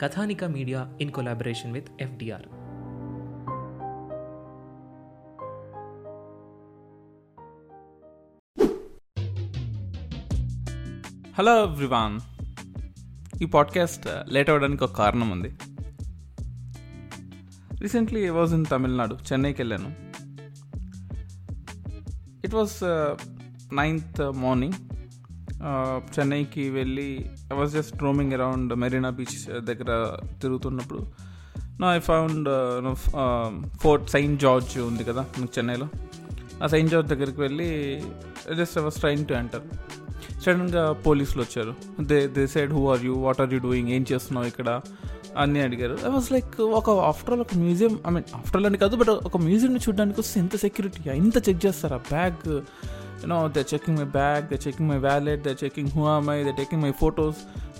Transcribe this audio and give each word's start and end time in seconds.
Kathanika 0.00 0.44
media 0.44 0.92
in 1.00 1.10
collaboration 1.10 1.72
with 1.72 1.88
FDR. 2.00 2.46
Hello 11.38 11.62
everyone 11.62 12.20
ఈ 13.42 13.46
podcast 13.46 14.08
late 14.28 14.46
uh, 14.46 14.54
అవ్వడానికి 14.54 14.84
ఒక 14.84 14.92
కారణం 14.92 15.30
ఉంది. 15.30 15.48
Recently 17.80 18.26
I 18.26 18.28
was 18.28 18.54
in 18.54 18.66
Tamil Nadu 18.70 19.14
చెన్నైకి 19.32 19.62
వెళ్ళాను. 19.62 19.94
ఇట్ 22.44 22.54
వాస్ 22.54 22.80
నైన్త్ 23.74 24.32
మార్నింగ్ 24.34 24.89
చెన్నైకి 26.18 26.70
వెళ్ళి 26.70 27.30
I 27.52 27.56
was 27.56 27.72
just 27.72 28.02
roaming 28.02 28.32
around 28.32 28.74
Marina 28.74 29.10
beach 29.10 29.60
దగ్గర 29.60 30.16
తిరుగుతున్నప్పుడు 30.42 31.06
నా 31.80 31.96
I 31.96 31.98
found 31.98 32.48
fort 33.76 34.10
saint 34.10 34.40
George 34.40 34.78
ఉంది 34.78 35.04
కదా 35.04 35.24
మనకి 35.38 35.52
చెన్నైలో. 35.58 35.88
ఆ 36.62 36.66
సెయింట్ 36.66 36.90
జార్జ్ 36.90 37.10
దగ్గరికి 37.10 37.40
వెళ్ళి 37.40 37.68
just 38.56 38.78
I 38.78 38.82
was 38.82 38.98
trying 38.98 39.26
to 39.26 39.32
enter 39.32 39.62
సడన్గా 40.42 40.92
పోలీసులు 40.92 41.42
వచ్చారు. 41.42 41.74
They 42.02 42.26
they 42.26 42.46
said 42.46 42.72
who 42.72 42.88
are 42.88 43.04
you 43.04 43.14
what 43.14 43.40
are 43.40 43.54
you 43.54 43.60
doing 43.60 43.88
ఏం 43.88 44.04
చేస్తున్నావు 44.12 44.46
ఇక్కడ? 44.46 44.80
అన్నీ 45.38 45.60
అడిగారు. 45.60 45.98
ఐ 46.06 46.10
వాజ్ 46.10 46.32
లైక్ 46.32 46.60
ఒక 46.60 46.90
ఆఫ్టర్ 46.90 47.32
ఆల్ 47.32 47.40
ఒక 47.40 47.54
museum 47.54 47.98
I 48.06 48.10
mean 48.10 48.24
after 48.34 48.56
all 48.56 48.66
అని 48.66 48.78
కాదు 48.78 48.96
బట్ 48.96 49.08
ఒక 49.08 49.36
మ్యూజియంని 49.36 49.80
చూడడానికి 49.80 50.20
వస్తే 50.20 50.40
ఎంత 50.40 50.56
సెక్యూరిటీ 50.56 51.10
ఇంత 51.10 51.48
చెక్ 51.48 51.66
చేస్తారా? 51.66 51.96
Bag 51.96 52.60
you know 53.20 53.48
they 53.48 53.60
checking 53.60 53.98
my 53.98 54.04
bag 54.04 54.44
wallet 54.44 54.64
checking 54.64 54.90
my 54.90 54.96
who 54.96 56.04
am 56.04 56.26
checking 56.26 56.44
they're 56.44 56.58
taking 56.58 56.80
my 56.82 56.92
photos. 57.02 57.34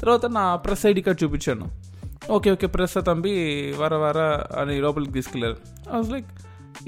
తర్వాత 0.00 0.26
నా 0.26 0.56
ప్రెస్ 0.56 0.86
ఐడి 0.86 1.02
కార్డ్ 1.02 1.24
చూపించాను. 1.24 1.70
ఓకే 2.30 2.50
ఓకే 2.50 2.66
ప్రెస్ 2.66 2.94
తంబి 3.06 3.30
వర 3.78 3.94
వర 3.94 4.18
అని 4.60 4.80
లోపలికి 4.80 5.12
తీసుకెళ్ళారు. 5.12 5.56
ఐ 5.92 5.96
వాజ్ 5.96 6.10
లైక్ 6.10 6.26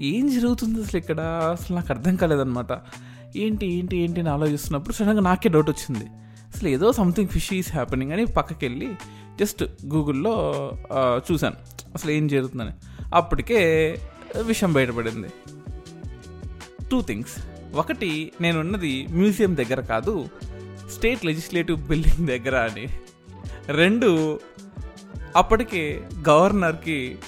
ఏం 0.01 0.29
జరుగుతుంది 0.29 0.83
అసలు 0.83 0.99
ఇక్కడ? 0.99 1.21
అసలు 1.21 1.77
నాకు 1.77 1.89
అర్థం 1.91 2.17
కాలేదనమాట 2.17 2.79
ఏంటి 3.37 3.73
ఏంటి 3.73 3.97
ఏంటి 3.97 4.21
అని 4.21 4.31
ఆలోచిస్తున్నప్పుడు 4.31 4.95
సడన్గా 4.95 5.21
నాకే 5.21 5.49
డౌట్ 5.49 5.71
వచ్చింది. 5.71 6.07
అసలు 6.55 6.69
ఏదో 6.69 6.93
సంథింగ్ 6.93 7.29
ఫిష్ 7.29 7.53
ఈస్ 7.53 7.73
హ్యాపెనింగ్ 7.73 8.13
అని 8.13 8.25
పక్కకి 8.25 8.67
వెళ్ళి 8.67 8.95
జస్ట్ 9.41 9.65
గూగుల్లో 9.87 10.73
చూశాను. 11.33 11.57
అసలు 11.95 12.11
ఏం 12.11 12.29
జరుగుతుందని. 12.29 12.71
అప్పటికే 13.15 13.99
విషయం 14.43 14.73
బయటపడింది. 14.73 15.29
టూ 16.91 17.03
థింగ్స్ 17.03 17.43
ఒకటి 17.75 18.33
నేనున్నది 18.41 19.07
మ్యూజియం 19.11 19.57
దగ్గర 19.57 19.81
కాదు 19.81 20.29
స్టేట్ 20.91 21.25
లెజిస్లేటివ్ 21.25 21.89
బిల్డింగ్ 21.89 22.29
దగ్గర 22.29 22.57
అని. 22.57 22.89
రెండు 23.67 24.41
అప్పటికే 25.37 26.09
గవర్నర్కి 26.29 27.19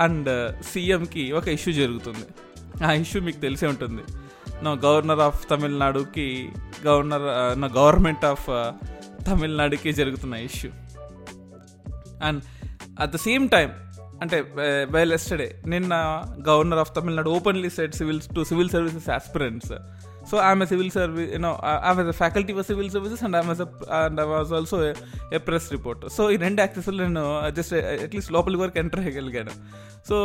అండ్ 0.00 0.56
సీఎంకి 0.62 1.32
ఒక 1.32 1.48
ఇష్యూ 1.48 1.74
జరుగుతుంది. 1.74 2.26
ఆ 2.84 2.92
ఇష్యూ 2.92 3.22
మీకు 3.22 3.40
తెలిసే 3.40 3.66
ఉంటుంది. 3.66 4.02
నా 4.62 4.72
గవర్నర్ 4.72 5.20
ఆఫ్ 5.20 5.50
తమిళనాడుకి 5.50 6.48
గవర్నర్ 6.86 7.60
నా 7.60 7.66
గవర్నమెంట్ 7.66 8.24
ఆఫ్ 8.24 8.46
తమిళనాడుకి 9.26 9.92
జరుగుతున్న 9.92 10.34
issue. 10.34 10.70
And 12.22 12.42
at 13.00 13.12
the 13.12 13.16
same 13.16 13.48
time 13.48 13.70
అంటే 14.22 14.36
వెల్ 14.90 15.12
ఎస్టర్డే 15.12 15.48
నిన్న 15.66 15.94
governor 16.48 16.78
of 16.78 16.90
Tamil Nadu 16.96 17.30
openly 17.30 17.70
said 17.70 17.94
civil 17.94 18.20
to 18.34 18.42
civil 18.44 18.70
services 18.70 19.08
aspirants 19.10 19.72
so 20.30 20.36
I'm 20.44 20.62
a 20.62 20.66
civil 20.66 20.90
service 20.90 21.30
you know 21.32 21.50
I 21.80 21.92
was 21.98 22.10
a 22.12 22.16
faculty 22.20 22.52
for 22.52 22.66
civil 22.70 22.90
services 22.90 23.22
and 23.24 23.36
I'm 23.36 23.50
and 24.00 24.20
I 24.20 24.26
was 24.26 24.52
also 24.52 24.78
a 25.36 25.40
press 25.48 25.66
report 25.72 26.04
so 26.16 26.30
ఈ 26.30 26.36
రెండు 26.36 26.62
యాక్సెస్లో 26.62 26.96
నేను 27.04 27.24
just 27.50 27.74
at least 28.06 28.32
లోపలి 28.32 28.58
వరకు 28.58 28.78
enter 28.78 29.00
అయ్యగలిగాను 29.00 29.54
so 30.08 30.16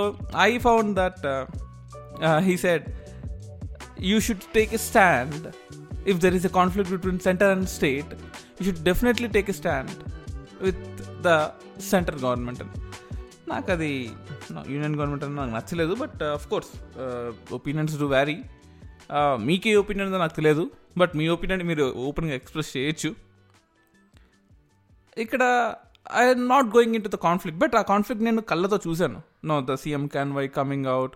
I 0.48 0.52
found 0.58 0.94
that 0.96 1.26
he 2.48 2.56
said 2.58 2.86
you 4.02 4.20
should 4.20 4.46
take 4.54 4.74
a 4.74 4.82
stand 4.90 5.48
if 6.08 6.20
there 6.20 6.36
is 6.36 6.46
a 6.46 6.54
conflict 6.60 6.92
between 6.92 7.20
centre 7.20 7.52
and 7.52 7.70
state 7.70 8.14
you 8.58 8.66
should 8.70 8.84
definitely 8.84 9.30
take 9.30 9.50
a 9.50 9.54
stand 9.54 9.92
with 10.62 10.86
the 11.22 11.32
centre 11.92 12.18
government 12.26 12.62
అని 12.62 12.79
నాకు 13.52 13.70
అది 13.76 13.92
union 14.72 14.96
government 14.98 15.24
అని 15.28 15.36
నాకు 15.42 15.54
నచ్చలేదు 15.58 15.94
but 16.02 16.22
of 16.36 16.48
course 16.54 16.72
opinions 17.58 17.96
do 18.02 18.08
vary 18.16 18.38
మీకే 19.48 19.72
opinion 19.84 20.12
నాకు 20.24 20.36
తెలియదు 20.40 20.64
but 21.02 21.14
me 21.20 21.26
opinion 21.36 21.64
మీరు 21.72 21.86
ఓపెన్గా 22.08 22.34
ఎక్స్ప్రెస్ 22.40 22.70
చేయొచ్చు. 22.76 23.10
ఇక్కడ 25.24 25.44
I'm 26.22 26.44
not 26.54 26.68
going 26.76 26.96
in 26.98 27.04
to 27.06 27.12
the 27.16 27.18
conflict 27.28 27.60
but 27.64 27.76
ఆ 27.80 27.84
కాన్ఫ్లిక్ట్ 27.92 28.24
నేను 28.28 28.42
కళ్ళతో 28.52 28.78
చూశాను. 28.86 29.20
No 29.50 29.56
the 29.70 29.76
CM 29.84 30.04
can 30.16 30.32
why 30.38 30.46
coming 30.60 30.88
out 30.96 31.16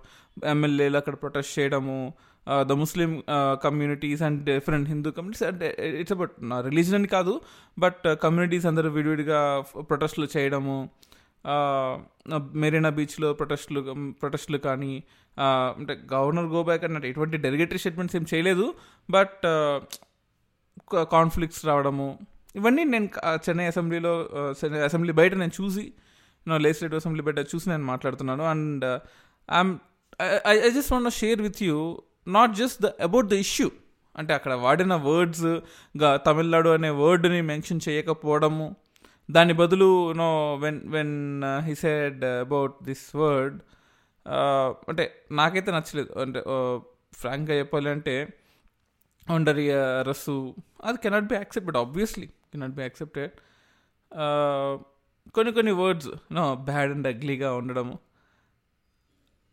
ఎమ్మెల్యేలు 0.53 0.97
అక్కడ 1.01 1.15
ప్రొటెస్ట్ 1.23 1.53
చేయడము 1.57 1.97
the 2.69 2.73
Muslim 2.83 3.11
communities 3.65 4.21
and 4.27 4.39
different 4.49 4.87
Hindu 4.93 5.09
communities 5.17 5.45
అంటే 5.51 5.67
ఇట్స్ 6.01 6.15
అబౌట్ 6.15 6.33
నా 6.51 6.57
రిలీజన్ 6.69 6.97
అని 6.99 7.09
కాదు 7.15 7.33
బట్ 7.77 8.03
కమ్యూనిటీస్ 8.25 8.65
uh, 8.65 8.71
అందరూ 8.71 8.89
విడివిడిగా 8.97 9.39
ప్రొటెస్ట్లు 9.91 10.27
చేయడము 10.33 10.77
మెరీనా 12.63 12.89
బీచ్లో 12.89 13.29
ప్రొటెస్ట్లు 13.33 13.79
ప్రొటెస్ట్లు 14.21 14.57
కానీ 14.57 14.93
అంటే 15.77 15.93
గవర్నర్ 16.13 16.45
గోబ్యాక్ 16.45 16.83
అన్నట్టు 16.83 17.07
ఎటువంటి 17.07 17.37
డెలిగేటరీ 17.37 17.77
స్టేట్మెంట్స్ 17.77 18.15
ఏం 18.15 18.25
చేయలేదు. 18.33 18.65
బట్ 19.09 19.43
కాన్ఫ్లిక్ట్స్ 21.15 21.65
రావడము 21.65 22.07
ఇవన్నీ 22.55 22.83
నేను 22.83 23.09
చెన్నై 23.45 23.65
అసెంబ్లీలో 23.65 24.13
చెన్నై 24.59 24.79
అసెంబ్లీ 24.79 25.13
బయట 25.13 25.33
నేను 25.33 25.55
చూసి 25.61 25.93
నా 26.47 26.57
లెజిస్లేటివ్ 26.57 26.99
అసెంబ్లీ 27.01 27.23
బయట 27.23 27.39
చూసి 27.55 27.65
నేను 27.69 27.83
మాట్లాడుతున్నాను. 27.83 28.43
And 28.43 28.85
I'm 29.49 29.73
I 30.47 30.69
just 30.69 30.93
want 30.93 31.13
share 31.13 31.41
with 31.41 31.61
you 31.63 31.77
not 32.27 32.53
just 32.61 32.79
the 32.81 32.89
about 33.07 33.27
the 33.27 33.37
issue. 33.45 33.67
అంటే 34.15 34.31
అక్కడ 34.33 34.53
వాడిన 34.53 34.93
వర్డ్స్ 35.07 35.45
తమిళనాడు 36.25 36.69
అనే 36.69 36.89
వర్డ్ని 37.03 37.41
మెన్షన్ 37.51 37.79
చేయకపోవడము 37.87 38.67
దాని 39.31 39.53
బదులు 39.53 40.13
no 40.13 40.29
when 40.55 40.79
when 40.87 41.15
he 41.65 41.75
said 41.75 42.23
about 42.25 42.75
this 42.83 43.15
word 43.15 43.57
అంటే 44.89 45.05
నాకైతే 45.31 45.71
నచ్చలేదు. 45.71 46.11
అంటే 46.19 46.39
ఫ్రాంక్గా 47.13 47.55
చెప్పాలి 47.59 47.89
అంటే 47.89 48.15
ఉండరి 49.29 49.65
రస్సు 50.01 50.55
అది 50.83 50.97
cannot 50.97 51.25
be 51.25 51.35
accept 51.35 51.77
obviously 51.77 52.27
cannot 52.51 52.71
be 52.71 52.81
accepted 52.81 53.31
కొన్ని 55.35 55.51
కొన్ని 55.53 55.71
వర్డ్స్ 55.71 56.09
నో 56.31 56.55
బ్యాడ్ 56.55 56.91
అండ్ 56.91 57.07
అగ్లీగా 57.07 57.49
ఉండడము 57.55 57.95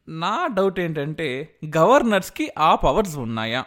నా 0.08 0.46
డౌట్ 0.46 0.80
ఏంటంటే 0.80 1.26
గవర్నర్స్కి 1.76 2.46
ఆ 2.58 2.70
పవర్స్ 2.74 3.16
ఉన్నాయా? 3.16 3.64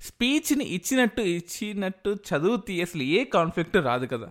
స్పీచ్ని 0.00 0.64
ఇచ్చినట్టు 0.64 1.22
ఇచ్చినట్టు 1.22 2.10
చదువుతీ 2.28 2.76
అసలు 2.82 3.02
ఏ 3.02 3.24
కాన్ఫ్లిక్ట్ 3.24 3.76
రాదు 3.76 4.06
కదా. 4.06 4.28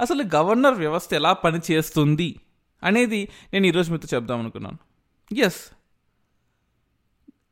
అసలు 0.00 0.22
గవర్నర్ 0.34 0.74
వ్యవస్థ 0.74 1.14
ఎలా 1.14 1.32
పనిచేస్తుంది 1.32 2.40
అనేది 2.82 3.28
నేను 3.52 3.66
ఈరోజు 3.66 3.92
మీతో 3.92 4.08
చెప్దాం 4.14 4.38
అనుకున్నాను. 4.40 4.78
Yes 5.34 5.70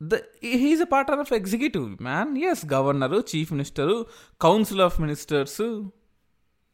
the 0.02 0.14
he's 0.44 0.82
a 0.82 0.84
part 0.84 1.10
of 1.10 1.32
executive 1.32 2.02
man 2.02 2.38
yes 2.38 2.66
governor 2.66 3.24
chief 3.36 3.52
minister 3.52 4.06
council 4.40 4.80
of 4.80 5.00
ministers 5.00 5.62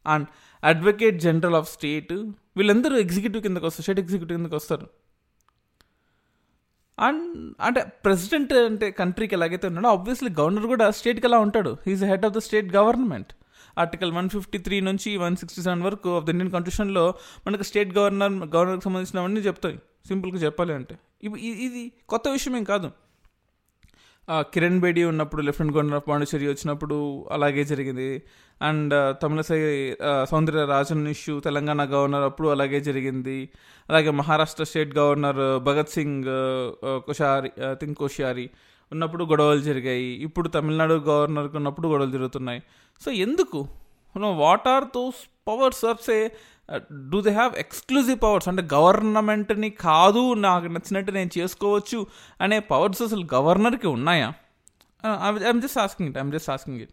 and 0.07 0.27
advocate 0.65 1.19
general 1.21 1.55
of 1.55 1.73
state 1.73 2.13
వీళ్ళందరూ 2.57 2.97
ఎగ్జిక్యూటివ్ 2.97 3.43
కిందకి 3.43 3.67
వస్తారు 3.67 3.83
స్టేట్ 3.83 4.01
ఎగ్జిక్యూటివ్ 4.01 4.39
కిందకి 4.39 4.55
వస్తారు. 4.55 4.87
అండ్ 6.99 7.55
అంటే 7.61 7.81
ప్రెసిడెంట్ 8.05 8.53
అంటే 8.53 8.91
కంట్రీకి 8.91 9.35
ఎలాగైతే 9.35 9.67
ఉన్నాడో 9.67 9.89
ఆబ్వియస్లీ 9.89 10.31
గవర్నర్ 10.41 10.67
కూడా 10.67 10.91
స్టేట్కి 10.91 11.27
ఎలా 11.27 11.39
ఉంటాడు. 11.39 11.77
He's 11.87 12.03
head 12.03 12.27
of 12.27 12.35
the 12.35 12.39
state 12.39 12.77
government 12.77 13.33
article 13.79 14.13
one 14.13 14.29
fifty 14.29 14.59
three 14.59 14.81
నుంచి 14.81 15.17
వన్ 15.17 15.37
సిక్స్టీ 15.37 15.63
సెవెన్ 15.63 15.83
వరకు 15.83 16.17
ఆఫ్ 16.17 16.25
ద 16.25 16.29
ఇండియన్ 16.29 16.51
కాన్స్టిట్యూషన్లో 16.51 17.15
మనకు 17.47 17.63
స్టేట్ 17.63 17.99
గవర్నర్ 17.99 18.33
గవర్నర్కి 18.33 18.85
సంబంధించినవన్నీ 18.85 19.41
చెప్తాయి. 19.41 19.79
సింపుల్గా 20.09 20.39
చెప్పాలి 20.39 20.75
అంటే 20.75 20.99
ఇవి- 21.23 21.41
ఇది 21.41 21.93
కొత్త 22.09 22.29
విషయం 22.29 22.57
ఏం 22.57 22.65
కాదు. 22.65 22.91
కిరణ్ 24.31 24.81
బేడి 24.81 25.03
ఉన్నప్పుడు 25.05 25.43
లెఫ్టినెంట్ 25.43 25.75
గవర్నర్ 25.77 25.97
ఆఫ్ 25.97 26.07
పాండిచేరి 26.09 26.49
వచ్చినప్పుడు 26.49 26.97
అలాగే 27.33 27.65
జరిగింది. 27.65 28.23
And 28.63 28.95
Tamilisai 29.23 29.61
Soundararajan 30.67 31.09
issue 31.09 31.35
Telangana 31.41 31.85
governor 31.85 32.23
అప్పుడు 32.23 32.49
అలాగే 32.49 32.81
జరిగింది. 32.81 33.39
అలాగే 33.89 34.11
Maharashtra 34.11 34.65
state 34.65 34.97
governor 34.97 35.41
Bhagat 35.65 35.89
Singh 35.89 36.25
Koshari 37.07 37.51
think 37.73 37.99
Koshyari 37.99 38.47
ఉన్నప్పుడు 38.93 39.25
గొడవలు 39.25 39.61
జరిగాయి. 39.61 40.11
ఇప్పుడు 40.27 40.49
తమిళనాడు 40.49 40.95
గవర్నర్కి 41.09 41.57
ఉన్నప్పుడు 41.57 41.89
గొడవలు 41.89 42.11
జరుగుతున్నాయి 42.11 42.63
సో 43.05 43.11
ఎందుకు? 43.11 43.61
What 44.15 44.69
are 44.69 44.85
those 44.85 45.21
powers 45.49 45.85
of 45.85 46.05
say 46.07 46.19
do 47.13 47.19
they 47.21 47.33
have 47.33 47.53
exclusive 47.57 48.19
powers 48.23 48.49
అంటే 48.49 48.63
గవర్నమెంట్ని 48.75 49.71
కాదు 49.87 50.23
నాకు 50.39 50.67
నచ్చినట్టు 50.67 51.11
నేను 51.11 51.31
చేసుకోవచ్చు 51.39 51.99
అనే 52.41 52.59
పవర్స్ 52.73 53.03
అసలు 53.03 53.25
గవర్నర్కి 53.35 53.89
ఉన్నాయా? 53.89 54.29
I'm 55.29 55.63
just 55.63 55.79
asking 55.79 56.09
it 56.11 56.19
I'm 56.19 56.33
just 56.33 56.51
asking 56.51 56.81
it 56.81 56.93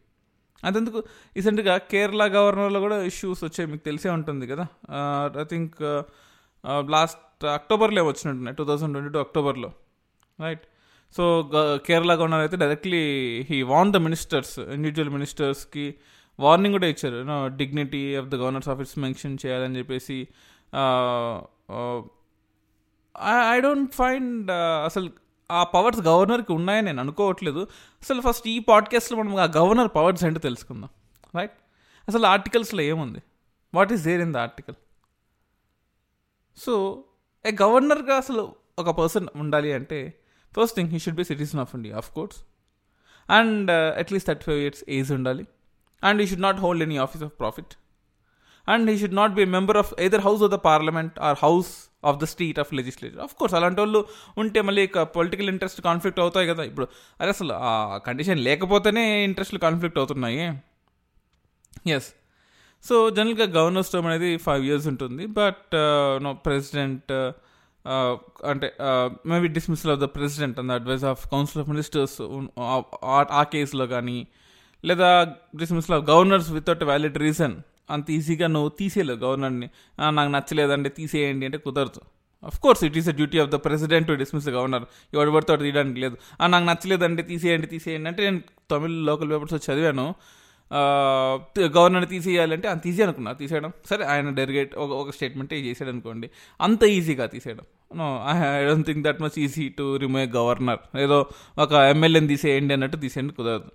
అంతెందుకు 0.64 1.00
రీసెంట్గా 1.36 1.78
కేరళ 1.92 2.24
గవర్నర్లో 2.36 2.80
కూడా 2.80 2.98
ఇష్యూస్ 3.04 3.44
వచ్చాయి 3.44 3.68
మీకు 3.72 3.84
తెలిసే 3.84 4.10
ఉంటుంది 4.10 4.46
కదా. 4.48 4.66
ఐ 5.42 5.46
థింక్ 5.52 5.76
లాస్ట్ 6.90 7.22
అక్టోబర్లో 7.58 8.04
వచ్చినట్టున్నాయి 8.04 8.56
టూ 8.56 8.64
థౌజండ్ 8.64 8.94
ట్వంటీ 8.96 9.12
టూ 9.14 9.20
అక్టోబర్లో 9.20 9.70
రైట్ 10.40 10.64
సో 11.16 11.24
కేరళ 11.88 12.12
గవర్నర్ 12.14 12.40
అయితే 12.40 12.58
directly 12.58 13.02
he 13.50 13.62
van 13.72 13.92
the 13.94 14.00
ministers 14.08 14.56
individual 14.76 15.10
మినిస్టర్స్కి 15.10 15.86
వార్నింగ్ 16.40 16.76
కూడా 16.76 16.88
ఇచ్చారు. 16.88 17.18
Dignity 17.56 18.02
of 18.16 18.28
the 18.28 18.36
governor's 18.36 18.70
office 18.70 18.94
mention 19.00 19.38
చేయాలని 19.46 19.78
చెప్పేసి 19.78 20.18
ఐ 23.54 23.58
డోంట్ 23.62 23.94
ఫైండ్ 23.94 24.52
అసలు 24.86 25.10
ఆ 25.52 25.64
పవర్స్ 25.64 26.02
గవర్నర్కి 26.02 26.52
ఉన్నాయని 26.52 26.86
నేను 26.86 27.00
అనుకోవట్లేదు. 27.00 27.62
అసలు 28.04 28.22
ఫస్ట్ 28.22 28.48
ఈ 28.48 28.60
పాడ్కాస్ట్లో 28.60 29.18
మనం 29.18 29.36
ఆ 29.38 29.48
గవర్నర్ 29.58 29.90
పవర్స్ 29.96 30.24
ఏంటో 30.26 30.40
తెలుసుకుందాం. 30.40 30.90
రైట్ 31.36 31.58
అసలు 32.08 32.26
ఆర్టికల్స్లో 32.26 32.82
ఏముంది? 32.82 33.22
What 33.74 33.94
is 33.94 34.04
there 34.04 34.22
in 34.22 34.34
the 34.34 34.38
article 34.38 34.78
so 36.58 36.74
a 37.46 37.52
గవర్నర్గా 37.62 38.16
అసలు 38.16 38.44
ఒక 38.80 38.90
పర్సన్ 38.90 39.28
ఉండాలి 39.36 39.72
అంటే 39.74 40.00
first 40.56 40.76
thing 40.76 40.90
he 40.90 41.00
should 41.00 41.16
be 41.16 41.24
citizen 41.24 41.62
of 41.62 41.76
India 41.76 41.98
of 41.98 42.10
course 42.12 42.38
and 43.30 43.72
at least 43.72 44.28
thirty 44.28 44.44
five 44.44 44.60
years 44.60 44.84
age 44.90 45.12
ఉండాలి. 45.12 45.46
And 46.10 46.22
he 46.22 46.28
should 46.32 46.46
not 46.48 46.60
hold 46.66 46.84
any 46.88 46.98
office 47.06 47.24
of 47.28 47.34
profit 47.42 47.74
and 48.68 48.90
he 48.92 48.96
should 49.02 49.18
not 49.22 49.34
be 49.40 49.46
member 49.58 49.80
of 49.84 49.92
either 50.08 50.24
house 50.28 50.42
of 50.48 50.54
the 50.56 50.60
parliament 50.70 51.16
or 51.28 51.38
house 51.46 51.72
of 52.10 52.18
the 52.22 52.26
state 52.34 52.60
of 52.64 52.72
legislature 52.80 53.22
of 53.26 53.34
course 53.40 53.56
అలాంటి 53.60 53.80
వాళ్ళు 53.84 54.00
ఉంటే 54.42 54.60
మళ్ళీ 54.68 54.84
political 55.18 55.50
interest 55.54 55.80
conflict 55.88 56.20
అవుతాయి 56.26 56.48
కదా. 56.52 56.64
ఇప్పుడు 56.70 56.88
అదే 57.22 57.32
అసలు 57.36 57.54
ఆ 57.70 57.72
కండిషన్ 58.08 58.40
లేకపోతేనే 58.48 59.04
ఇంట్రెస్ట్లు 59.30 59.60
కాన్ఫ్లిక్ట్ 59.66 60.00
అవుతున్నాయి. 60.02 60.46
ఎస్ 61.96 62.10
సో 62.86 62.96
జనరల్గా 63.18 63.46
గవర్నర్స్ 63.58 63.90
టర్మ్ 63.94 64.08
అనేది 64.10 64.32
ఫైవ్ 64.46 64.64
ఇయర్స్ 64.70 64.88
ఉంటుంది. 64.92 65.24
బట్ 65.40 65.74
నో 66.26 66.32
ప్రెసిడెంట్ 66.48 67.12
అంటే 68.52 68.68
maybe 69.32 69.48
dismissal 69.58 69.92
of 69.94 70.00
the 70.04 70.08
president 70.18 70.58
and 70.62 70.72
advice 70.78 71.06
of 71.12 71.22
council 71.34 71.60
of 71.64 71.70
ministers 71.74 72.18
ఆ 73.40 73.44
కేసులో 73.54 73.86
కానీ 73.96 74.18
లేదా 74.86 75.34
డిస్మిస్లో 75.58 75.98
గవర్నర్స్ 75.98 76.52
వితౌట్ 76.52 76.84
వ్యాలిడ్ 76.84 77.18
రీజన్ 77.18 77.56
అంత 77.92 78.12
ఈజీగా 78.12 78.48
నువ్వు 78.48 78.70
తీసేయలేవు 78.70 79.20
గవర్నర్ని. 79.20 79.70
నాకు 80.12 80.32
నచ్చలేదంటే 80.32 80.90
తీసేయండి 80.90 81.46
అంటే 81.46 81.58
కుదరదు. 81.58 82.02
Of 82.46 82.60
course 82.60 82.84
it 82.84 82.98
is 82.98 83.08
the 83.08 83.16
duty 83.16 83.40
of 83.40 83.50
the 83.50 83.56
president 83.56 84.08
to 84.08 84.14
dismiss 84.14 84.46
the 84.46 84.50
governor 84.50 84.84
ఎవడు 85.14 85.32
పడితే 85.32 85.58
తీయడానికి 85.58 86.00
లేదు. 86.00 86.18
"ఆ, 86.42 86.48
నాకు 86.48 86.66
నచ్చలేదంటే 86.66 87.24
తీసేయండి 87.24 87.68
తీసేయండి 87.68 88.08
అంటే 88.08 88.24
నేను 88.24 88.42
తమిళ్ 88.72 89.06
లోకల్ 89.06 89.32
పేపర్స్ 89.32 89.70
చదివాను. 89.70 90.16
గవర్నర్ 91.60 92.10
తీసేయాలంటే 92.10 92.68
అంత 92.68 92.88
ఈజీ 92.88 93.04
అనుకున్నా 93.04 93.32
తీసేయడం. 93.32 93.72
సరే 93.86 94.06
ఆయన 94.06 94.30
డెరిగేట్ 94.30 94.76
ఒక 94.76 94.90
ఒక 94.90 95.10
స్టేట్మెంటే 95.10 95.60
చేసాడు 95.60 95.90
అనుకోండి 95.90 96.30
అంత 96.62 96.84
ఈజీగా 96.84 97.26
తీసేయడం. 97.26 97.64
No 97.98 98.26
I 98.30 98.66
don't 98.66 98.88
think 98.88 99.08
that 99.08 99.22
much 99.22 99.40
easy 99.40 99.70
to 99.70 99.98
remove 99.98 100.36
governor 100.36 100.98
ఏదో 100.98 101.26
ఒక 101.60 101.74
ఎమ్మెల్యేని 101.74 102.28
తీసేయండి 102.28 102.74
అన్నట్టు 102.74 102.98
తీసేయండి 102.98 103.34
కుదరదు. 103.34 103.72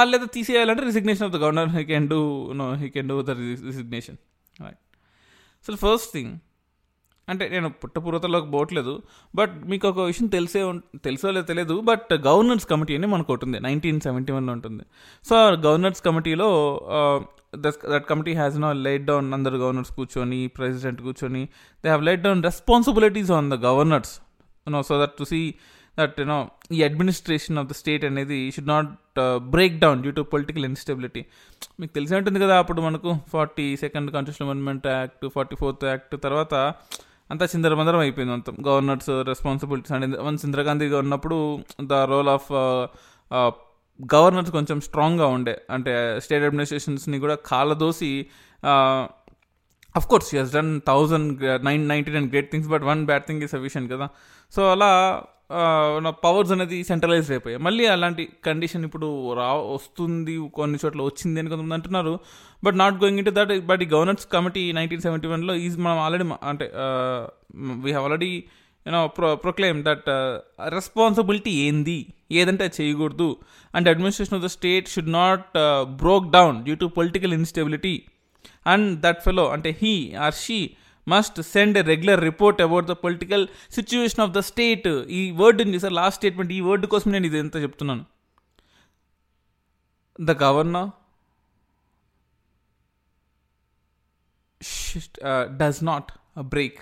లేదా 0.00 0.24
తీసేయాలంటే 0.24 0.84
resignation 0.84 1.26
of 1.26 1.32
the 1.32 1.36
governor 1.36 1.68
he 1.68 1.84
can 1.84 2.08
do 2.08 2.52
no 2.52 2.74
he 2.74 2.88
can 2.88 3.08
do 3.08 3.22
the 3.22 3.30
resignation 3.30 4.16
right 4.62 4.80
so 5.68 5.76
first 5.76 6.12
thing 6.12 6.38
అంటే 7.28 7.48
నేను 7.48 7.68
పుట్టపూర్వతలోకి 7.68 8.50
పోవట్లేదు 8.50 9.02
బట్ 9.34 9.64
మీకు 9.64 9.88
ఒక 9.88 10.00
విషయం 10.00 10.26
తెలిసే 10.26 10.60
తెలుసో 11.02 11.30
లేదో 11.30 11.46
తెలియదు 11.46 11.80
బట్ 11.80 12.12
గవర్నర్స్ 12.12 12.66
కమిటీ 12.66 12.94
అని 12.96 13.06
మనకు 13.06 13.32
ఒకటి 13.32 13.44
ఉంది 13.44 13.60
నైన్టీన్ 13.60 14.00
సెవెంటీ 14.00 14.32
వన్లో 14.32 14.52
ఉంటుంది. 14.52 14.84
సో 15.24 15.36
గవర్నర్స్ 15.36 16.02
కమిటీలో 16.02 16.48
that 17.58 18.06
committee 18.08 18.34
has 18.34 18.58
no 18.58 18.72
laid 18.72 19.04
down 19.04 19.34
అందరు 19.34 19.56
గవర్నర్స్ 19.56 19.92
కూర్చొని 19.92 20.46
ప్రెసిడెంట్ 20.46 21.02
కూర్చొని 21.02 21.48
they 21.84 21.88
have 21.88 22.02
laid 22.02 22.22
down 22.22 22.42
responsibilities 22.42 23.30
on 23.30 23.50
the 23.50 23.54
governors 23.54 24.20
no 24.68 24.82
so 24.82 25.02
that 25.02 25.18
to 25.18 25.24
see 25.24 25.54
that 25.98 26.20
you know 26.20 26.38
ఈ 26.76 26.78
అడ్మినిస్ట్రేషన్ 26.82 27.58
ఆఫ్ 27.58 27.68
ద 27.68 27.74
స్టేట్ 27.80 28.04
అనేది 28.04 28.38
should 28.54 28.68
not 28.68 28.90
break 29.54 29.74
down 29.78 30.02
due 30.02 30.12
to 30.12 30.22
political 30.34 30.64
instability 30.64 31.22
మీకు 31.80 31.92
తెలిసే 31.94 32.14
ఉంటుంది 32.16 32.40
కదా 32.40 32.58
అప్పుడు 32.58 32.80
మనకు 32.80 33.10
forty 33.32 33.66
second 33.76 34.10
constitution 34.10 34.46
amendment 34.46 34.86
act 34.86 35.26
forty 35.34 35.56
fourth 35.56 35.84
act 35.84 36.14
తర్వాత 36.26 36.54
అంతా 37.30 37.44
చిందరమందరం 37.44 37.98
అయిపోయింది 37.98 38.32
మొత్తం. 38.34 38.54
గవర్నర్స్ 38.68 39.10
రెస్పాన్సిబిలిటీస్ 39.28 39.92
అండ్ 39.92 40.16
వన్స్ 40.26 40.42
ఇందిరాగాంధీగా 40.46 40.98
ఉన్నప్పుడు 40.98 41.36
ద 41.90 42.00
రోల్ 42.12 42.30
ఆఫ్ 42.36 42.48
గవర్నర్స్ 44.00 44.50
కొంచెం 44.50 44.78
స్ట్రాంగ్గా 44.80 45.26
ఉండే. 45.26 45.54
అంటే 45.70 45.92
స్టేట్ 46.24 46.44
అడ్మినిస్ట్రేషన్స్ని 46.44 47.18
కూడా 47.18 47.34
కాలదోసి 47.50 48.10
of 49.94 50.06
course 50.10 50.28
he's 50.34 50.52
done 50.52 50.72
thousand 50.86 51.40
nine 51.64 51.82
ninety 51.88 52.10
nine 52.12 52.28
great 52.30 52.50
things 52.52 52.68
but 52.68 52.82
one 52.82 53.00
bad 53.06 53.24
thing 53.24 53.42
is 53.42 53.46
sufficient 53.46 53.88
కదా. 53.92 54.08
సో 54.52 54.62
అలా 54.70 54.90
నా 56.04 56.10
పవర్స్ 56.24 56.52
అనేది 56.54 56.78
సెంట్రలైజ్ 56.90 57.28
అయిపోయాయి. 57.34 57.60
మళ్ళీ 57.66 57.84
అలాంటి 57.94 58.24
కండిషన్ 58.46 58.84
ఇప్పుడు 58.88 59.08
రా 59.38 59.48
వస్తుంది 59.74 60.34
కొన్ని 60.58 60.78
చోట్ల 60.82 61.02
వచ్చింది 61.08 61.40
అని 61.40 61.50
కొంతమంది 61.52 61.76
అంటున్నారు. 61.78 62.14
But 62.64 62.76
not 62.82 62.96
going 63.02 63.20
in 63.22 63.28
that 63.38 63.52
but 63.70 63.82
ఈ 63.86 63.88
గవర్నర్స్ 63.94 64.26
కమిటీ 64.34 64.64
నైన్టీన్ 64.78 65.04
సెవెంటీ 65.06 65.28
వన్లో 65.32 65.54
ఈజ్ 65.66 65.78
మనం 65.86 66.00
ఆల్రెడీ 66.06 66.26
అంటే 66.52 66.68
we 67.84 67.90
have 67.90 68.06
already 68.08 68.32
you know 68.86 69.00
pro 69.16 69.28
proclaim 69.36 69.80
that 69.88 70.06
responsibility 70.76 71.52
ఏంది? 71.66 71.98
ఏదంటే 72.38 72.62
అది 72.68 72.76
చేయకూడదు. 72.80 73.28
And 73.74 73.88
administration 73.92 74.36
of 74.38 74.44
the 74.46 74.50
state 74.56 74.86
should 74.94 75.12
not 75.12 75.50
broke 76.02 76.26
down 76.38 76.56
due 76.66 76.76
to 76.82 76.86
political 76.98 77.34
instability 77.40 77.94
and 78.72 78.88
that 79.04 79.20
fellow 79.26 79.44
అంటే 79.56 79.70
he 79.82 79.94
or 80.26 80.36
she 80.44 80.58
must 81.06 81.40
send 81.40 81.78
a 81.78 81.82
regular 81.82 82.20
report 82.20 82.60
about 82.62 82.86
the 82.86 82.94
political 83.04 83.44
situation 83.70 84.20
of 84.20 84.32
the 84.32 84.38
state 84.38 84.88
ఈ 85.10 85.30
word 85.30 85.62
ఉంది 85.62 85.78
sir 85.78 85.92
last 85.92 86.18
statement 86.20 86.52
ఈ 86.52 86.60
word 86.60 86.86
కోసం 86.86 87.12
నేను 87.12 87.26
ఇది 87.26 87.38
ఎంత 87.38 87.56
చెప్తున్నాను? 87.56 88.04
The 90.18 90.30
governor 90.30 90.90
does 95.60 95.84
not 95.84 96.10
break 96.54 96.80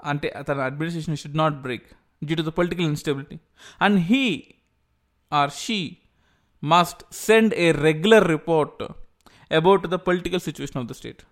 అంటే 0.00 0.28
తన 0.48 0.58
administration 0.60 1.16
should 1.16 1.36
not 1.36 1.54
break 1.54 1.86
due 2.22 2.36
to 2.36 2.42
the 2.42 2.48
political 2.48 2.86
instability 2.86 3.36
and 3.80 3.98
he 4.00 4.24
or 5.32 5.50
she 5.50 5.78
must 6.62 7.14
send 7.26 7.54
a 7.54 7.72
regular 7.72 8.28
report 8.28 8.82
about 9.52 9.86
the 9.86 9.94
political 9.94 10.40
situation 10.40 10.80
of 10.82 10.88
the 10.90 10.92
state 10.92 11.22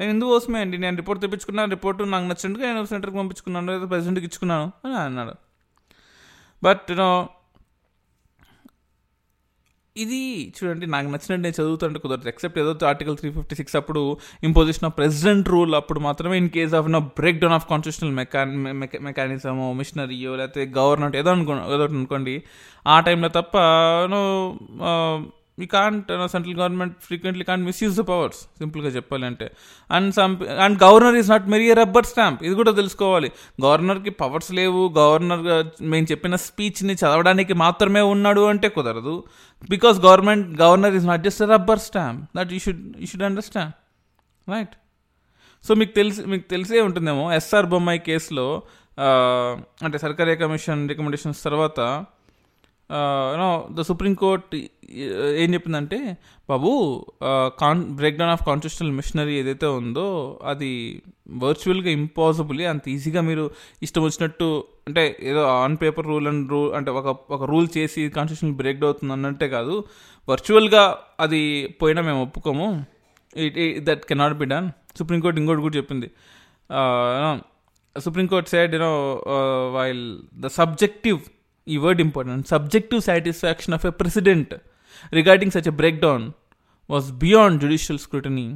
నేను 0.00 0.12
ఇందుకోసమే 0.12 0.60
అండి? 0.60 0.78
నేను 0.78 0.96
రిపోర్ట్ 0.96 1.22
తెప్పించుకున్నాను 1.22 1.70
report 1.70 2.10
నాకు 2.10 2.24
నచ్చినట్టుగా 2.24 2.66
నేను 2.66 2.84
సెంటర్కి 2.84 3.16
పంపించుకున్నాను 3.16 3.72
లేదా 3.72 3.86
ప్రెసిడెంట్కి 3.86 4.26
ఇచ్చుకున్నాను 4.26 4.66
అని 4.84 4.96
అన్నాడు. 4.96 5.34
బట్ 6.62 6.90
యూనో 6.90 7.28
ఇది 9.96 10.54
చూడండి 10.56 10.86
నాకు 10.86 11.06
నచ్చినట్టు 11.06 11.42
నేను 11.42 11.62
చదువుతుంటే 11.62 11.98
కుదరదు. 11.98 12.28
ఎక్సెప్ట్ 12.28 12.58
ఏదో 12.58 12.86
ఆర్టికల్ 12.86 13.16
త్రీ 13.16 13.30
ఫిఫ్టీ 13.30 13.56
సిక్స్ 13.56 13.76
అప్పుడు 13.76 14.18
ఇంపోజిషన్ 14.42 14.84
ఆఫ్ 14.84 14.96
ప్రెసిడెంట్ 14.96 15.48
రూల్ 15.48 15.74
అప్పుడు 15.74 16.00
మాత్రమే 16.00 16.36
in 16.36 16.48
case 16.48 16.74
of 16.74 16.88
no 16.88 17.00
break 17.00 17.38
down 17.38 17.52
of 17.52 17.66
constitutional 17.70 18.14
mecha 18.16 18.44
మెకానిజమో 19.00 19.72
మిషనరీయో 19.72 20.36
లేకపోతే 20.36 20.64
గవర్నమెంట్ 20.78 21.16
ఏదో 21.16 21.30
అనుకో 21.30 21.56
ఏదో 21.74 21.84
అనుకోండి. 21.84 22.42
ఆ 22.86 23.00
టైంలో 23.00 23.28
తప్ప 23.28 23.56
we 25.60 25.66
can't 25.74 26.08
central 26.32 26.56
government 26.60 26.94
frequently 27.08 27.44
can't 27.50 27.64
misuse 27.70 27.94
the 28.00 28.04
powers 28.10 28.40
సింపుల్గా 28.60 28.90
చెప్పాలంటే. 28.96 29.46
And 29.90 30.10
some 30.18 30.34
and 30.66 30.78
governor 30.84 31.16
is 31.20 31.30
not 31.34 31.46
mere 31.54 31.68
rubber 31.80 32.08
stamp 32.12 32.40
ఇది 32.46 32.54
కూడా 32.60 32.72
తెలుసుకోవాలి. 32.80 33.30
గవర్నర్కి 33.66 34.12
పవర్స్ 34.22 34.50
లేవు 34.60 34.82
గవర్నర్ 35.00 35.44
uh, 35.56 35.62
మేము 35.92 36.06
చెప్పిన 36.12 36.34
స్పీచ్ని 36.48 36.96
చదవడానికి 37.02 37.56
మాత్రమే 37.64 38.04
ఉన్నాడు 38.14 38.44
అంటే 38.52 38.70
కుదరదు. 38.78 39.16
Because 39.74 39.96
government 40.06 40.46
governor 40.62 40.94
is 41.00 41.08
not 41.12 41.24
just 41.28 41.44
rubber 41.54 41.82
stamp 41.88 42.20
that 42.38 42.52
you 42.56 42.60
should 42.66 42.84
you 43.02 43.08
should 43.12 43.26
understand 43.30 43.74
right 44.46 44.74
so 45.64 45.72
మీకు 45.80 45.92
తెలిసి 45.98 46.20
మీకు 46.32 46.44
తెలిసే 46.54 46.78
ఉంటుందేమో 46.88 47.24
ఎస్ఆర్ 47.38 47.66
బొమ్మాయి 47.72 48.00
కేసులో 48.06 48.46
అంటే 49.86 49.96
సర్కారీ 50.04 50.32
కమిషన్ 50.42 50.80
రికమెండేషన్స్ 50.90 51.40
తర్వాత 51.46 51.80
you know 53.32 53.68
the 53.70 53.80
supreme court 53.80 54.54
ఏం 55.42 55.54
చెప్పిందంటే 55.54 56.16
బాబు 56.48 56.70
కాన్ 57.58 57.82
బ్రేక్డౌన్ 57.96 58.30
ఆఫ్ 58.30 58.44
కాన్స్టిట్యూషనల్ 58.46 58.92
మిషనరీ 58.92 59.34
ఏదైతే 59.34 59.66
ఉందో 59.66 60.06
అది 60.44 61.02
వర్చువల్గా 61.38 61.90
ఇంపాసిబుల్ 61.90 62.60
అంత 62.62 62.88
ఈజీగా 62.88 63.20
మీరు 63.20 63.50
ఇష్టం 63.82 64.02
వచ్చినట్టు 64.04 64.64
అంటే 64.86 65.16
ఏదో 65.22 65.42
on 65.44 65.76
paper 65.82 66.06
rule 66.06 66.28
and 66.28 66.50
rule 66.50 66.72
అంటే 66.72 66.90
ఒక 66.90 67.32
ఒక 67.32 67.42
రూల్ 67.42 67.68
చేసి 67.78 68.08
కాన్స్టిట్యూషన్ 68.08 68.56
బ్రేక్ 68.56 68.84
అవుతుంది 68.84 69.12
అన్నట్టే 69.12 69.48
కాదు 69.48 69.84
వర్చువల్గా 70.28 70.98
అది 71.20 71.42
పోయినా 71.82 72.02
మేము 72.02 72.22
ఒప్పుకోము. 72.22 72.86
It 73.36 73.84
that 73.84 74.04
cannot 74.04 74.38
be 74.38 74.44
done 74.44 74.70
supreme court 74.98 75.40
ఇంకోటి 75.40 75.60
కూడా 75.60 75.76
చెప్పింది. 75.76 76.10
Supreme court 78.00 78.50
side 78.50 78.74
you know 78.74 79.22
while 79.74 80.18
the 80.34 80.46
subjective 80.46 81.20
ఈ 81.74 81.78
word 81.84 82.02
important 82.06 82.48
subjective 82.54 83.00
satisfaction 83.10 83.76
of 83.78 83.86
a 83.90 83.94
president 84.00 84.52
regarding 85.20 85.54
such 85.56 85.70
a 85.72 85.76
break 85.82 86.00
down 86.06 86.26
was 86.90 87.08
beyond 87.24 87.58
judicial 87.64 88.02
scrutiny 88.06 88.48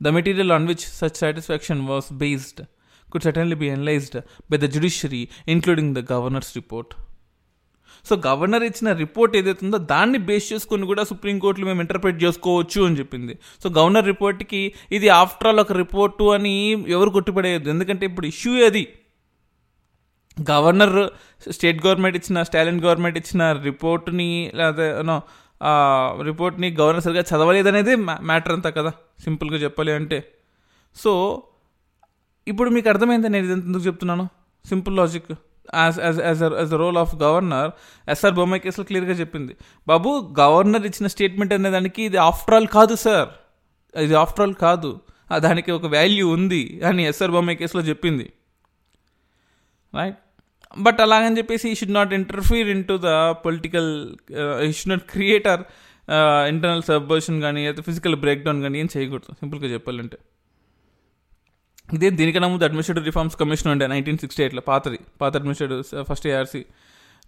the 0.00 0.14
material 0.18 0.54
on 0.58 0.66
which 0.72 0.86
such 1.00 1.20
satisfaction 1.24 1.82
was 1.92 2.10
based 2.22 2.62
could 3.08 3.24
certainly 3.26 3.56
be 3.60 3.68
analyzed 3.74 4.14
by 4.50 4.56
the 4.62 4.68
judiciary, 4.74 5.20
including 5.54 5.88
the 5.96 6.02
governor's 6.12 6.48
report. 6.58 6.88
So 8.08 8.14
governor 8.26 8.64
ఇచ్చిన 8.68 8.88
report 9.02 9.32
ఏదైతే 9.38 9.62
ఉందో 9.66 9.78
దాన్ని 9.92 10.18
base 10.28 10.46
చేసుకుని 10.52 10.84
కూడా 10.90 11.02
సుప్రీంకోర్టులో 11.10 11.66
మేము 11.68 11.80
interpret 11.84 12.18
చేసుకోవచ్చు 12.24 12.80
అని 12.86 12.96
చెప్పింది. 13.00 13.34
సో 13.62 13.66
గవర్నర్ 13.78 14.06
రిపోర్ట్కి 14.12 14.60
ఇది 14.96 15.08
ఆఫ్టర్ 15.20 15.48
ఆల్ 15.50 15.60
ఒక 15.64 15.72
రిపోర్టు 15.82 16.24
అని 16.36 16.54
ఎవరు 16.96 17.10
కొట్టిపడేయద్దు. 17.16 17.70
ఎందుకంటే 17.74 18.04
ఇప్పుడు 18.10 18.26
ఇష్యూ 18.32 18.52
అది 18.68 18.84
గవర్నర్ 20.36 20.96
స్టేట్ 21.56 21.78
గవర్నమెంట్ 21.86 22.16
ఇచ్చిన 22.18 22.42
స్టాలిన్ 22.48 22.80
గవర్నమెంట్ 22.84 23.18
ఇచ్చిన 23.20 23.42
రిపోర్ట్ని 23.66 24.30
లేదా 24.58 24.86
నో 25.08 25.16
రిపోర్ట్ని 26.28 26.68
గవర్నర్ 26.80 27.04
సరిగా 27.06 27.22
చదవలేదనేది 27.30 27.92
మ్యాటర్ 28.30 28.54
అంతా 28.56 28.70
కదా 28.78 28.92
సింపుల్గా 29.24 29.58
చెప్పాలి 29.64 29.92
అంటే. 29.98 30.18
సో 30.96 31.12
ఇప్పుడు 32.46 32.68
మీకు 32.74 32.88
అర్థమైంది 32.92 33.28
నేను 33.34 33.44
ఇది 33.46 33.54
ఎందుకు 33.68 33.84
చెప్తున్నాను? 33.86 34.24
Simple 34.70 34.94
logic. 35.00 35.30
As 35.80 35.96
as 36.06 36.18
as 36.26 36.42
as 36.60 36.72
a 36.76 36.78
role 36.82 36.98
of 37.04 37.14
governor 37.22 37.70
S R 38.12 38.34
Bommai 38.40 38.62
కేసులో 38.64 38.84
క్లియర్గా 38.90 39.14
చెప్పింది. 39.22 39.52
బాబు 39.86 40.10
గవర్నర్ 40.42 40.84
ఇచ్చిన 40.90 41.06
స్టేట్మెంట్ 41.14 41.54
అనే 41.56 41.70
దానికి 41.76 42.02
ఇది 42.08 42.18
ఆఫ్టర్ 42.28 42.56
ఆల్ 42.58 42.68
కాదు 42.76 42.94
సార్ 43.06 43.28
ఇది 43.94 44.14
ఆఫ్టర్ 44.24 44.44
ఆల్ 44.46 44.54
కాదు. 44.66 44.92
దానికి 45.46 45.70
ఒక 45.78 45.86
వాల్యూ 45.96 46.26
ఉంది 46.36 46.62
అని 46.90 47.04
ఎస్ఆర్ 47.12 47.34
బొమ్మాయి 47.36 47.58
కేసులో 47.62 47.84
చెప్పింది. 47.90 48.26
రైట్ 49.92 50.20
బట్ 50.84 51.00
అలాగని 51.04 51.36
చెప్పేసి 51.40 51.66
he 51.72 51.74
should 51.80 51.96
not 51.98 52.12
interfere 52.20 52.68
in 52.74 52.84
to 52.90 52.94
the 53.06 53.10
political 53.44 53.90
he 54.66 54.70
should 54.78 54.92
not 54.94 55.04
creator 55.14 55.62
internal 56.52 56.82
subversion 56.90 57.38
కానీ 57.44 57.62
అయితే 57.68 57.82
ఫిజికల్ 57.88 58.16
బ్రేక్ 58.24 58.42
డౌన్ 58.46 58.60
కానీ 58.66 58.76
ఏం 58.82 58.88
చేయకూడదు. 58.94 59.30
సింపుల్గా 59.40 59.68
చెప్పాలంటే. 59.74 60.18
ఇదే 61.96 62.08
దీనికన్నా 62.18 62.48
ముందు 62.52 62.64
అడ్మినిస్ట్రేటివ్ 62.68 63.06
రిఫార్మ్స్ 63.10 63.36
కమిషన్ 63.42 63.68
ఉండే 63.72 63.86
నైన్టీన్ 63.94 64.18
సిక్స్టీ 64.22 64.40
ఎయిట్లో 64.44 64.62
పాతది. 64.70 64.98
పాత 65.22 65.32
అడ్మినిస్ట్రేటివ్ 65.40 65.82
ఫస్ట్ 66.10 66.26
ఏఆర్సీ 66.32 66.62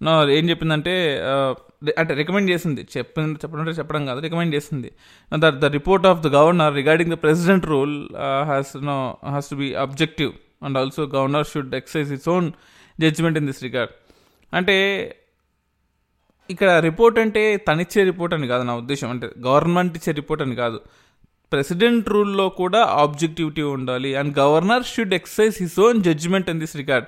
నా 0.06 0.12
ఏం 0.36 0.44
చెప్పిందంటే 0.50 0.94
uh, 1.30 1.52
అంటే 2.00 2.12
రికమెండ్ 2.20 2.48
చేసింది. 2.52 2.82
చెప్పిన 2.94 3.24
చెప్పడం 3.42 3.62
అంటే 3.62 3.74
చెప్పడం 3.78 4.02
కాదు 4.08 4.20
రికమెండ్ 4.26 4.52
చేసింది. 4.56 4.90
The 5.32 5.48
the 5.62 5.70
report 5.78 6.06
of 6.10 6.20
the 6.26 6.28
governor 6.36 6.72
regarding 6.80 7.12
the 7.14 7.18
president 7.24 7.66
rule 7.72 7.96
has 8.50 8.70
no 8.90 8.96
has 9.34 9.48
to 9.52 9.56
be 9.62 9.68
objective 9.84 10.32
and 10.66 10.78
also 10.82 11.02
governor 11.16 11.46
should 11.52 11.74
exercise 11.80 12.10
its 12.16 12.30
own 12.36 12.48
judgement 13.00 13.38
in 13.38 13.46
this 13.46 13.62
regard 13.62 13.92
అంటే 14.54 14.76
ఇక్కడ 16.50 16.70
రిపోర్ట్ 16.70 17.18
అంటే 17.18 17.56
తనిచ్చే 17.56 18.04
రిపోర్ట్ 18.04 18.34
అని 18.34 18.46
కాదు 18.46 18.62
నా 18.62 18.76
ఉద్దేశం. 18.76 19.10
అంటే 19.10 19.30
గవర్నమెంట్ 19.40 19.96
ఇచ్చే 19.96 20.12
రిపోర్ట్ 20.12 20.42
అని 20.42 20.54
కాదు. 20.54 20.80
ప్రెసిడెంట్ 21.52 22.08
రూల్లో 22.08 22.48
కూడా 22.48 22.84
ఆబ్జెక్టివిటీ 22.84 23.62
ఉండాలి. 23.62 24.14
And 24.14 24.38
governor 24.38 24.84
should 24.84 25.14
exercise 25.14 25.56
his 25.60 25.80
own 25.80 26.02
judgement 26.02 26.50
in 26.50 26.60
this 26.60 26.76
regard 26.76 27.06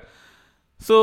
so 0.83 0.97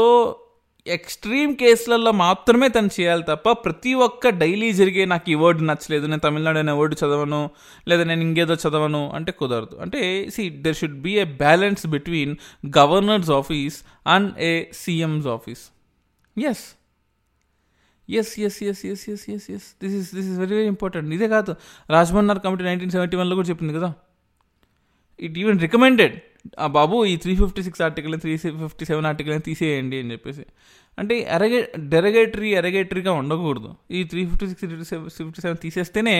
extreme 0.95 1.55
కేసులలో 1.55 2.11
మాత్రమే 2.11 2.67
తను 2.69 2.89
చేయాలి 2.99 3.23
తప్ప 3.23 3.51
ప్రతి 3.51 3.93
ఒక్క 3.93 4.29
డైలీ 4.29 4.73
జరిగే 4.73 5.05
నాకు 5.05 5.31
ఈ 5.31 5.35
వర్డ్ 5.35 5.67
నచ్చలేదు 5.67 6.05
నేను 6.05 6.19
తమిళనాడు 6.19 6.57
అనే 6.57 6.71
వర్డ్ 6.71 6.95
చదవను 7.01 7.49
లేదా 7.87 8.03
నేను 8.03 8.21
ఇంకేదో 8.21 8.53
చదవను 8.53 9.11
అంటే 9.11 9.31
కుదరదు. 9.31 9.75
అంటే 9.75 10.29
see 10.29 10.49
there 10.49 10.75
should 10.75 10.99
be 11.01 11.13
a 11.19 11.23
balance 11.23 11.87
between 11.87 12.35
governors 12.79 13.31
office 13.31 13.83
and 14.07 14.39
a 14.39 14.65
CMs 14.73 15.27
office 15.27 15.63
yes 16.37 16.65
yes 18.09 18.35
yes 18.41 18.63
yes 18.63 18.85
yes 18.85 19.09
yes 19.09 19.29
yes 19.29 19.51
yes 19.51 19.67
this 19.83 19.95
is 19.99 20.15
this 20.15 20.27
is 20.31 20.39
very 20.39 20.55
very 20.55 20.67
important 20.67 21.13
ఇదే 21.13 21.27
కాదు. 21.27 21.55
రాజ్మన్నార్ 21.89 22.39
కమిటీ 22.39 22.63
నైన్టీన్ 22.63 22.91
సెవెంటీ 22.91 23.17
వన్లో 23.17 23.35
కూడా 23.35 23.47
చెప్పింది 23.47 23.73
కదా. 23.73 23.89
It 25.19 25.37
even 25.37 25.59
recommended 25.59 26.15
ఆ 26.63 26.67
బాబు 26.77 26.97
ఈ 27.11 27.13
three 27.23 27.33
fifty 27.41 27.61
six 27.67 27.81
article 27.87 28.15
three 28.23 28.33
fifty 28.37 28.85
seven 28.89 29.07
article 29.11 29.41
తీసేయండి 29.47 29.97
అని 30.01 30.11
చెప్పేసి. 30.15 30.43
అంటే 30.99 31.15
ఎరగే 31.35 31.59
డెరగేటరీ 31.93 32.49
ఎరగేటరీగా 32.59 33.11
ఉండకూడదు. 33.21 33.71
ఈ 33.97 33.99
three 34.11 34.21
fifty 34.29 34.47
six 34.51 34.65
fifty 35.17 35.41
seven 35.45 35.59
తీసేస్తేనే 35.65 36.15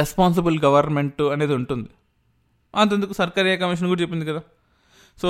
రెస్పాన్సిబుల్ 0.00 0.56
గవర్నమెంట్ 0.66 1.22
అనేది 1.34 1.54
ఉంటుంది. 1.60 1.90
అంతెందుకు? 2.74 3.12
సర్కారీ 3.20 3.50
కమిషన్ 3.64 3.88
కూడా 3.92 4.00
చెప్పింది 4.04 4.26
కదా. 4.30 4.42
సో 5.20 5.28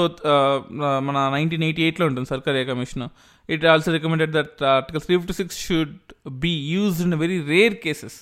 మన 1.06 1.16
నైన్టీన్ 1.34 1.64
ఎయిటీ 1.66 1.82
ఎయిట్లో 1.86 2.04
ఉంటుంది 2.10 2.28
Sarkaria 2.34 2.62
commission. 2.70 3.04
It 3.54 3.64
also 3.72 3.90
recommended 3.96 4.32
that 4.38 4.62
article 4.76 5.02
three 5.06 5.14
fifty 5.18 5.34
six 5.40 5.58
should 5.66 5.94
be 6.44 6.52
used 6.75 7.04
in 7.06 7.16
very 7.25 7.38
rare 7.52 7.76
cases 7.84 8.16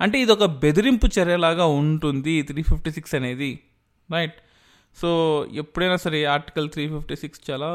అంటే 0.00 0.20
ఇది 0.20 0.32
ఒక 0.32 0.44
బెదిరింపు 0.44 1.06
చర్యలాగా 1.06 1.64
ఉంటుంది 1.64 2.42
త్రీ 2.42 2.62
ఫిఫ్టీ 2.62 2.90
సిక్స్ 2.90 3.14
అనేది 3.14 3.60
రైట్ 4.12 4.34
సో 5.00 5.08
ఎప్పుడైనా 5.54 5.96
సరే 5.96 6.24
ఆర్టికల్ 6.24 6.70
త్రీ 6.70 6.88
ఫిఫ్టీ 6.88 7.16
సిక్స్ 7.16 7.50
చాలా 7.50 7.66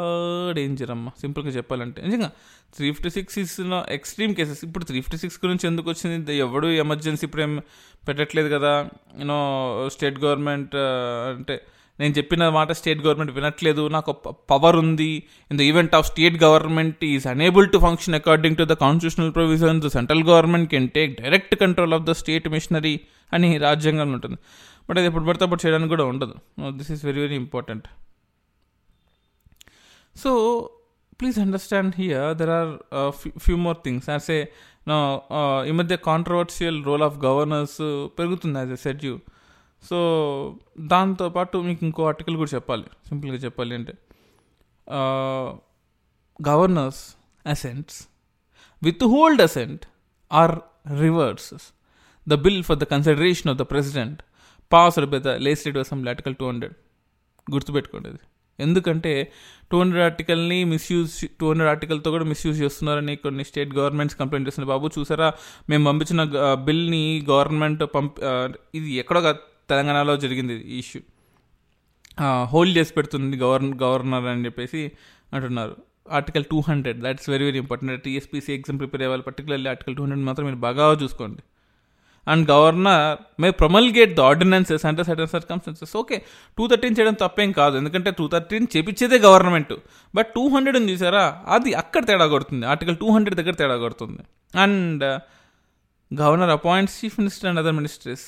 డేంజర్ 0.55 0.91
అమ్మ. 0.91 1.09
సింపుల్గా 1.21 1.51
చెప్పాలంటే. 1.51 2.01
నిజంగా 2.01 2.31
త్రీ 2.75 2.91
ఫిఫ్టీ 2.91 3.09
సిక్స్ 3.09 3.39
ఇస్తున్న 3.39 3.83
ఎక్స్ట్రీమ్ 3.89 4.35
కేసెస్ 4.35 4.65
ఇప్పుడు 4.65 4.85
త్రీ 4.85 5.01
ఫిఫ్టీ 5.01 5.17
సిక్స్ 5.17 5.39
గురించి 5.45 5.67
ఎందుకు 5.67 5.89
వచ్చింది? 5.89 6.37
ఎవడు 6.37 6.67
ఎమర్జెన్సీ 6.67 7.25
ఇప్పుడు 7.25 7.41
ఏం 7.41 7.61
పెట్టట్లేదు 8.07 8.49
కదా? 8.55 8.89
యూనో 9.19 9.89
స్టేట్ 9.93 10.19
గవర్నమెంట్ 10.19 10.75
అంటే 10.75 11.61
నేను 11.99 12.13
చెప్పిన 12.17 12.43
మాట 12.57 12.71
స్టేట్ 12.79 13.01
గవర్నమెంట్ 13.05 13.33
వినట్లేదు 13.37 13.83
నాకు 13.95 14.11
పవర్ 14.51 14.77
ఉంది. 14.83 15.11
In 15.51 15.57
the 15.59 15.67
event 15.69 15.93
of 15.99 16.05
state 16.11 16.37
government 16.43 17.03
is 17.11 17.25
unable 17.33 17.67
to 17.73 17.79
function 17.85 18.15
according 18.19 18.57
to 18.61 18.65
the 18.71 18.77
constitutional 18.83 19.31
provision 19.37 19.81
the 19.85 19.91
central 19.97 20.23
government 20.31 20.69
can 20.73 20.89
take 20.97 21.13
direct 21.21 21.53
control 21.63 21.95
of 21.97 22.05
the 22.09 22.15
state 22.21 22.47
machinery 22.55 22.95
అని 23.33 23.51
రాజ్యాంగంలో 23.65 24.15
ఉంటుంది. 24.19 24.39
బట్ 24.89 24.97
అది 25.01 25.07
ఎప్పుడు 25.11 25.25
పడితే 25.29 25.43
అప్పుడు 25.45 25.61
చేయడానికి 25.65 25.91
కూడా 25.95 26.05
ఉండదు. 26.13 26.35
This 26.79 26.91
is 26.95 27.03
very 27.09 27.21
very 27.25 27.37
important 27.43 27.87
so 30.15 30.31
please 31.19 31.37
understand 31.43 31.93
here 32.01 32.29
there 32.39 32.51
are 32.57 32.71
few 33.45 33.55
more 33.65 33.77
things 33.85 34.07
as 34.13 34.27
a 34.37 34.41
ఈ 35.69 35.73
మధ్య 35.79 35.95
కాంట్రవర్షియల్ 36.09 36.77
రోల్ 36.89 37.03
ఆఫ్ 37.07 37.15
గవర్నర్స్ 37.27 37.77
పెరుగుతుంది 38.17 38.59
as 38.61 38.73
a 38.77 38.79
said 38.83 39.03
you 39.07 39.13
so 39.89 39.97
దాంతోపాటు 40.91 41.57
మీకు 41.67 41.81
ఇంకో 41.85 42.01
ఆర్టికల్ 42.07 42.35
కూడా 42.41 42.51
చెప్పాలి. 42.55 42.85
సింపుల్గా 43.09 43.39
చెప్పాలి 43.45 43.73
అంటే 43.75 43.93
governors 46.39 47.01
assents 47.45 47.99
withhold 49.13 49.41
assent 49.41 49.83
or 50.31 50.55
reverses. 51.01 51.65
The 52.27 52.33
bill 52.45 52.61
for 52.63 52.79
the 52.83 52.85
consideration 52.93 53.49
of 53.51 53.59
the 53.63 53.65
president 53.73 54.21
passed 54.71 55.07
by 55.13 55.19
the 55.19 55.33
legislative 55.47 55.83
assembly 55.85 56.09
article 56.13 56.35
two 56.39 56.45
hundred. 56.51 56.75
గుర్తుపెట్టుకోండి 57.47 58.07
అది 58.09 58.21
ఎందుకంటే 58.59 59.11
టూ 59.71 59.75
హండ్రెడ్ 59.79 60.03
ఆర్టికల్ని 60.03 60.59
మిస్యూజ్ 60.73 61.13
టూ 61.39 61.45
హండ్రెడ్ 61.49 61.69
ఆర్టికల్తో 61.69 62.09
కూడా 62.15 62.25
మిస్యూజ్ 62.31 62.57
చేస్తున్నారని 62.63 63.15
కొన్ని 63.23 63.43
స్టేట్ 63.43 63.71
గవర్నమెంట్స్ 63.79 64.17
కంప్లైంట్ 64.17 64.47
చేస్తున్నారు 64.47 64.71
బాబు 64.73 64.89
చూసారా? 64.97 65.27
మేము 65.69 65.83
పంపించిన 65.89 66.23
బిల్ని 66.67 67.03
గవర్నమెంట్ 67.29 67.83
పంపి 67.95 68.21
ఇది 68.77 68.91
ఎక్కడో 69.03 69.21
తెలంగాణలో 69.69 70.15
జరిగింది 70.23 70.55
ఈ 70.75 70.79
ఇష్యూ. 70.83 71.01
హోల్డ్ 72.51 72.73
చేసి 72.77 72.93
పెడుతుంది 72.97 73.37
గవర్న 73.43 73.71
గవర్నర్ 73.83 74.27
అని 74.33 74.45
చెప్పేసి 74.47 74.81
అంటున్నారు. 75.33 75.75
Article 76.17 76.45
two 76.51 76.57
hundred 76.67 76.99
that's 77.03 77.27
very 77.33 77.45
very 77.49 77.59
important 77.63 78.01
TSPSC 78.05 78.51
exam 78.57 78.79
prepare 78.81 79.01
అయ్యే 79.01 79.11
వాళ్ళు 79.11 79.25
పర్టికులర్లీ 79.27 79.69
ఆర్టికల్ 79.73 79.95
టూ 79.97 80.03
హండ్రెడ్ 80.05 80.25
మాత్రం 80.29 80.45
మీరు 80.49 80.59
బాగా 80.65 80.85
చూసుకోండి. 81.03 81.41
And 82.27 82.43
governor 82.51 83.17
may 83.41 83.49
promulgate 83.61 84.13
the 84.19 84.21
ordinances 84.29 84.83
అంటే 84.89 85.01
certain 85.09 85.31
circumstances 85.33 85.93
okay 86.01 86.17
two 86.57 86.63
thirteen 86.71 86.95
చేయడం 86.99 87.15
తప్పేం 87.23 87.51
కాదు. 87.59 87.75
ఎందుకంటే 87.81 88.11
టూ 88.19 88.25
థర్టీన్ 88.33 88.65
చేపించేదే 88.75 89.17
గవర్నమెంట్ 89.27 89.73
బట్ 90.13 90.29
టూ 90.37 90.43
హండ్రెడ్ 90.53 90.77
ఉంది 90.79 90.93
చూసారా? 90.93 91.25
అది 91.55 91.73
అక్కడ 91.81 92.03
తేడా 92.09 92.27
కొడుతుంది. 92.33 92.65
ఆర్టికల్ 92.71 92.97
టూ 93.03 93.09
హండ్రెడ్ 93.15 93.37
దగ్గర 93.41 93.55
తేడా 93.61 93.77
కొడుతుంది. 93.85 94.21
And 94.53 95.05
governor 96.11 96.53
appoints 96.57 96.97
chief 97.01 97.15
minister 97.21 97.49
and 97.49 97.59
other 97.63 97.77
ministers 97.81 98.27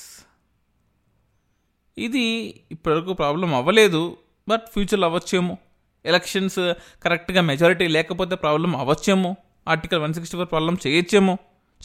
ఇది 1.98 2.24
ఇప్పటివరకు 2.72 3.12
ప్రాబ్లం 3.12 3.54
అవ్వలేదు 3.54 4.16
బట్ 4.48 4.66
ఫ్యూచర్లో 4.72 5.06
అవ్వచ్చేమో. 5.06 5.58
ఎలక్షన్స్ 6.06 6.58
కరెక్ట్గా 7.02 7.40
మెజారిటీ 7.40 7.86
లేకపోతే 7.88 8.34
problem 8.36 8.76
అవ్వచ్చేమో. 8.76 9.36
Article 9.68 10.00
one 10.00 10.14
sixty 10.14 10.36
four 10.36 10.50
problem 10.50 10.76
చేయొచ్చేమో. 10.86 11.36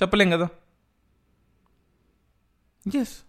చెప్పలేం 0.01 0.29
కదా? 0.29 0.48
ఎస్ 3.01 3.22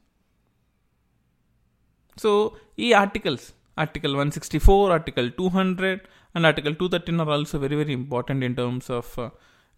సో 2.22 2.56
ఈ 2.78 2.92
articles 2.92 3.54
article 3.78 4.16
one 4.16 4.30
sixty 4.30 4.58
four 4.58 4.92
article 4.92 5.32
two 5.32 5.48
hundred 5.48 6.00
and 6.36 6.46
article 6.46 6.76
two 6.76 6.88
thirteen 6.88 7.20
are 7.20 7.28
also 7.28 7.58
very 7.58 7.76
very 7.76 7.92
important 7.92 8.44
in 8.44 8.56
terms 8.56 8.90
of 8.90 9.28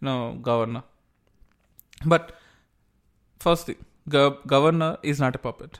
no 0.03 0.43
governor 0.49 0.83
but 2.07 2.29
first 3.41 3.65
thing 3.65 4.53
governor 4.53 4.97
is 5.05 5.21
not 5.21 5.35
a 5.35 5.39
puppet 5.45 5.77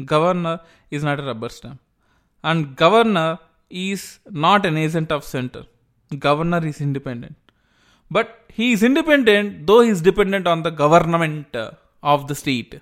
governor 0.00 0.58
is 0.92 1.04
not 1.04 1.20
a 1.20 1.24
rubber 1.24 1.52
stamp 1.52 1.80
and 2.44 2.82
governor 2.82 3.36
is 3.72 4.20
not 4.30 4.66
an 4.66 4.78
agent 4.78 5.12
of 5.12 5.28
centre 5.28 5.64
governor 6.26 6.64
is 6.64 6.82
independent 6.82 7.38
but 8.12 8.28
he 8.50 8.72
independent 8.72 9.64
though 9.64 9.84
is 9.84 10.02
dependent 10.02 10.48
on 10.48 10.64
the 10.64 10.68
government 10.68 11.56
of 12.04 12.24
the 12.24 12.32
state 12.32 12.76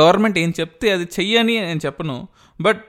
government 0.00 0.38
ఏం 0.38 0.52
చెప్తే 0.60 0.92
అది 0.92 1.04
చెయ్యని 1.04 1.60
నేను 1.60 1.80
చెప్పను. 1.86 2.28
But 2.60 2.86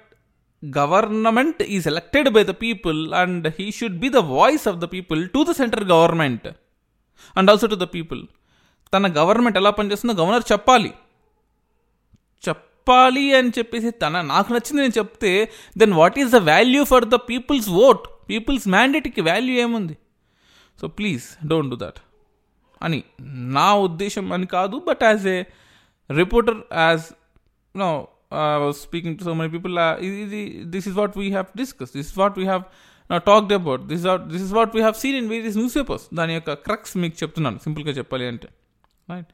government 0.65 1.63
is 1.63 1.87
elected 1.87 2.29
by 2.29 2.43
the 2.43 2.49
people 2.49 3.13
and 3.13 3.53
he 3.59 3.71
should 3.71 3.99
be 3.99 4.09
the 4.09 4.15
voice 4.15 4.67
of 4.67 4.77
the 4.77 4.85
people 4.85 5.29
to 5.29 5.45
the 5.49 5.51
central 5.51 5.91
government 5.91 6.47
and 7.37 7.49
also 7.49 7.67
to 7.67 7.75
the 7.75 7.83
people 7.83 8.27
తన 8.93 9.13
government 9.17 9.57
ఎలా 9.57 9.69
పనిచేస్తుందో 9.69 10.13
governor 10.13 10.51
చెప్పాలి. 10.51 10.93
చెప్పాలి 12.81 13.33
అని 13.33 13.51
చెప్పేసి 13.57 13.89
తన 13.91 14.21
నాకు 14.21 14.49
నచ్చింది 14.53 14.81
నేను 14.81 14.93
చెప్తే 14.97 15.31
then 15.77 15.93
what 15.93 16.15
is 16.19 16.31
the 16.31 16.39
value 16.49 16.83
for 16.83 17.05
the 17.05 17.17
people's 17.29 17.69
vote 17.85 18.03
people's 18.29 18.65
మ్యాండేట్కి 18.67 19.21
value 19.21 19.55
ఏముంది? 19.55 19.95
So 20.79 20.87
please 20.97 21.25
don't 21.47 21.69
do 21.69 21.77
that 21.85 21.99
అని 22.81 22.99
నా 23.57 23.67
ఉద్దేశం 23.87 24.31
అని 24.31 24.47
కాదు 24.55 24.77
but 24.87 25.03
as 25.03 25.27
a 25.27 25.37
reporter 26.09 26.59
as 26.85 27.05
no 27.75 27.89
speaking 28.83 29.17
to 29.19 29.23
so 29.23 29.33
many 29.33 29.51
people 29.57 29.75
ఇది 30.21 30.41
this 30.75 30.87
is 30.87 30.97
what 30.97 31.17
we 31.17 31.27
have 31.29 31.47
discuss 31.57 31.93
this 31.97 32.09
is 32.11 32.17
what 32.17 32.39
we 32.41 32.45
have 32.45 32.63
talked 33.29 33.53
about 33.53 33.83
this 33.91 34.03
this 34.33 34.43
is 34.47 34.53
what 34.59 34.73
we 34.75 34.81
have 34.81 34.97
seen 35.03 35.17
in 35.21 35.29
various 35.29 35.57
newspapers 35.79 36.07
దాని 36.13 36.33
యొక్క 36.33 36.53
crux 36.67 36.95
మీకు 36.97 37.17
చెప్తున్నాను 37.23 37.59
సింపుల్గా 37.59 37.91
చెప్పాలి 37.91 38.27
అంటే 38.33 38.49
right 39.13 39.31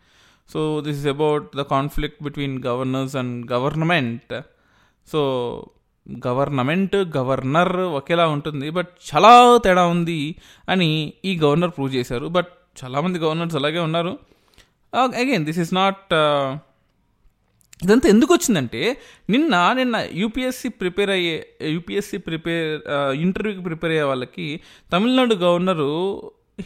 so 0.54 0.82
this 0.82 1.00
is 1.00 1.08
about 1.08 1.48
the 1.58 1.62
conflict 1.62 2.24
between 2.24 2.56
governors 2.66 3.16
and 3.16 3.52
government 3.52 4.34
so 5.08 5.22
government 6.26 6.96
governor 7.18 7.74
ఒకేలా 8.00 8.28
ఉంటుంది. 8.28 8.70
But 8.70 8.92
చాలా 9.10 9.32
తేడా 9.64 9.86
ఉంది 9.86 10.36
అని 10.70 11.14
ఈ 11.26 11.40
గవర్నర్ 11.40 11.72
ప్రూవ్ 11.72 11.96
చేశారు. 11.96 12.28
బట్ 12.28 12.52
చాలామంది 12.84 13.20
గవర్నర్స్ 13.20 13.56
అలాగే 13.56 13.80
ఉన్నారు. 13.80 14.14
అగైన్ 14.94 15.46
దిస్ 15.46 15.60
ఇస్ 15.60 15.74
నాట్ 15.74 16.14
ఇదంతా 17.84 18.10
ఎందుకు 18.10 18.32
వచ్చిందంటే 18.34 19.02
నిన్న 19.30 19.74
నిన్న 19.74 19.96
యూపీఎస్సీ 20.12 20.70
ప్రిపేర్ 20.70 21.10
అయ్యే 21.10 21.36
యూపీఎస్సీ 21.62 22.18
ప్రిపేర్ 22.18 22.72
ఇంటర్వ్యూకి 23.14 23.64
ప్రిపేర్ 23.64 23.92
అయ్యే 23.92 24.04
వాళ్ళకి 24.04 24.48
Tamil Nadu 24.92 25.36
governor 25.36 25.92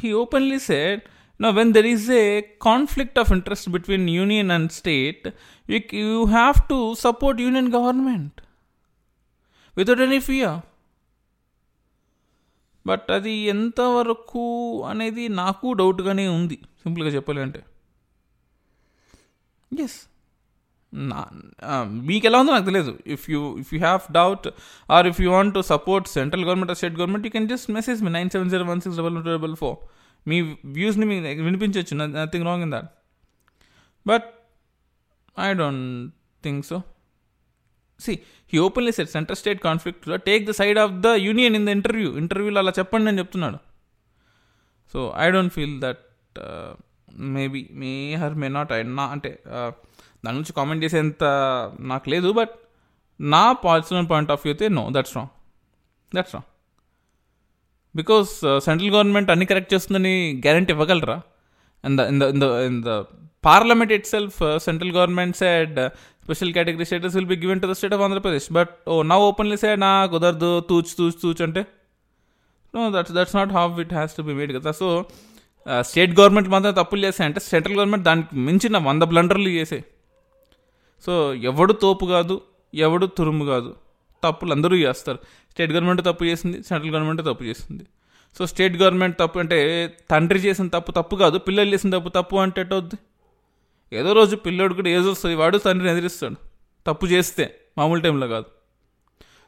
he 0.02 0.12
openly 0.12 0.60
said 0.60 1.02
no 1.42 1.52
when 1.52 1.72
there 1.74 1.86
is 1.86 2.08
a 2.22 2.26
conflict 2.62 3.20
of 3.20 3.32
interest 3.32 3.70
between 3.70 4.10
union 4.10 4.52
and 4.52 4.72
state 4.72 5.26
you 5.70 5.80
you 6.02 6.26
have 6.26 6.58
to 6.70 6.80
support 7.06 7.42
union 7.42 7.70
government 7.76 8.38
without 9.78 10.02
any 10.02 10.20
fear 10.20 10.58
but 12.86 13.12
అది 13.12 13.34
ఎంతవరకు 13.54 14.46
అనేది 14.84 15.28
నాకు 15.28 15.68
డౌట్గానే 15.74 16.28
ఉంది. 16.28 16.58
సింపుల్గా 16.84 17.10
చెప్పాలంటే. 17.10 17.60
ఎస్ 19.72 20.00
నా 20.94 21.20
మీకు 22.08 22.26
ఎలా 22.28 22.38
ఉందో 22.40 22.52
నాకు 22.52 22.66
తెలియదు 22.66 22.94
if 23.08 23.26
you 23.30 23.42
if 23.60 23.70
you 23.74 23.80
have 23.80 24.02
doubt 24.12 24.48
or 24.90 25.08
if 25.08 25.22
you 25.22 25.32
want 25.32 25.54
to 25.54 25.62
support 25.74 26.08
central 26.08 26.44
government 26.44 26.72
or 26.72 26.78
state 26.78 26.94
government 26.94 27.26
you 27.28 27.32
can 27.32 27.48
just 27.48 27.70
message 27.72 28.00
me 28.04 28.12
nine 28.12 28.30
seven 28.30 28.50
zero 28.50 28.66
one 28.66 28.82
six 28.82 28.98
double 28.98 29.16
two 29.16 29.32
double 29.32 29.56
four 29.56 29.78
మీ 30.28 30.42
వ్యూస్ని 30.66 31.06
మీకు 31.06 31.42
వినిపించవచ్చు 31.42 31.98
nothing 31.98 32.46
wrong 32.46 32.64
in 32.64 32.72
that 32.72 32.86
but 34.08 34.24
I 35.40 35.54
don't 35.54 36.14
think 36.44 36.66
so 36.66 36.82
see 38.00 38.20
he 38.54 38.60
openly 38.60 38.92
said 38.92 39.10
center 39.10 39.38
state 39.38 39.62
కాన్ఫ్లిక్ట్లో 39.62 40.18
take 40.18 40.48
the 40.48 40.52
side 40.52 40.80
of 40.80 40.92
the 40.92 41.08
union 41.08 41.56
in 41.56 41.66
the 41.66 41.70
interview 41.70 42.18
ఇంటర్వ్యూలో 42.18 42.60
అలా 42.60 42.74
చెప్పండి 42.80 43.10
అని 43.10 43.20
చెప్తున్నాడు. 43.20 43.60
So 44.94 45.14
I 45.18 45.32
don't 45.32 45.54
feel 45.54 45.82
that 45.82 46.06
maybe 47.14 47.68
may 47.72 48.16
her 48.16 48.34
may 48.34 48.48
not 48.48 48.72
I 48.72 48.84
నా 48.84 49.06
అంటే 49.06 49.44
దాని 50.26 50.38
నుంచి 50.38 50.54
comment 50.54 50.84
చేసేంత 50.84 51.24
నాకు 51.80 52.10
లేదు 52.10 52.32
బట్ 52.32 52.50
నా 53.22 53.52
పర్సనల్ 53.52 54.10
పాయింట్ 54.10 54.32
ఆఫ్ 54.32 54.42
వ్యూ 54.46 54.54
అయితే 54.54 54.68
no 54.68 54.88
that's 54.92 55.18
wrong 55.18 55.30
that's 56.16 56.36
wrong 56.36 56.51
because 57.96 58.30
central 58.68 58.92
government 58.96 59.30
అన్ని 59.34 59.46
కరెక్ట్ 59.52 59.72
చేస్తుందని 59.74 60.14
గ్యారంటీ 60.46 60.72
ఇవ్వగలరా? 60.76 61.18
In 61.84 61.96
the 62.00 62.02
in 62.12 62.20
the 62.22 62.26
in 62.34 62.42
the 62.44 62.48
in 62.70 62.80
the 62.88 62.92
parliament 63.48 63.92
itself 64.14 64.40
central 64.66 64.94
government 64.98 65.36
side 65.42 65.78
special 66.26 66.52
category 66.58 66.86
status 66.90 67.16
will 67.18 67.30
be 67.34 67.38
given 67.44 67.62
to 67.64 67.68
the 67.72 67.76
state 67.80 67.96
of 67.98 68.04
Andhra Pradesh 68.08 68.48
but 68.58 68.72
ఓ 68.94 68.96
నా 69.12 69.16
openly 69.30 69.58
side 69.64 69.80
నా 69.86 69.92
కుదరదు 70.14 70.52
తూచ్ 70.70 70.92
తూచ్ 71.00 71.18
తూచ్ 71.24 71.42
అంటే? 71.48 71.62
No 72.74 72.82
that's 72.96 73.14
that's 73.18 73.36
not 73.40 73.54
how 73.58 73.66
it 73.86 73.94
has 74.00 74.14
to 74.18 74.24
be 74.28 74.34
made 74.40 74.54
కదా 74.58 74.72
so 74.82 74.88
state 75.90 76.14
government 76.20 76.50
మాత్రం 76.54 76.74
తప్పులు 76.82 77.02
చేస్తాయి 77.06 77.28
అంటే 77.30 77.40
సెంట్రల్ 77.52 77.76
గవర్నమెంట్ 77.80 78.06
దానికి 78.10 78.36
మించిన 78.48 78.78
వంద 78.90 79.04
బ్లండర్లు 79.12 79.50
చేసాయి 79.60 79.84
సో 81.06 81.14
ఎవడు 81.50 81.74
తోపు 81.84 82.06
కాదు 82.16 82.36
ఎవడు 82.74 83.06
తురుము 83.18 83.46
కాదు. 83.54 83.72
తప్పులు 84.24 84.52
అందరూ 84.52 84.76
చేస్తారు. 84.76 85.20
స్టేట్ 85.52 85.72
గవర్నమెంట్ 85.72 86.02
తప్పు 86.06 86.24
చేసింది 86.24 86.64
సెంట్రల్ 86.64 86.94
గవర్నమెంట్ 86.94 87.22
తప్పు 87.22 87.44
చేసింది. 87.44 87.84
సో 88.38 88.46
స్టేట్ 88.46 88.76
గవర్నమెంట్ 88.78 89.20
తప్పు 89.20 89.40
అంటే 89.40 89.58
తండ్రి 90.12 90.40
చేసిన 90.40 90.68
తప్పు 90.68 90.92
తప్పు 90.92 91.16
కాదు 91.16 91.38
పిల్లలు 91.38 91.74
చేసిన 91.74 92.00
తప్పు 92.00 92.10
తప్పు 92.10 92.36
అంటే 92.36 92.62
ఎట్టవుద్ది 92.62 92.98
ఏదో 93.94 94.14
రోజు 94.14 94.36
పిల్లోడు 94.36 94.74
కూడా 94.74 94.90
ఏదో 94.90 95.12
వస్తుంది 95.12 95.36
వాడు 95.36 95.58
తండ్రిని 95.58 95.92
ఎదిరిస్తాడు. 95.92 96.36
తప్పు 96.88 97.06
చేస్తే 97.06 97.46
మామూలు 97.78 98.02
టైంలో 98.02 98.28
కాదు. 98.28 98.46